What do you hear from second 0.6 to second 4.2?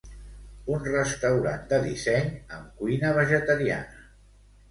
Un restaurant de disseny, amb cuina vegetariana.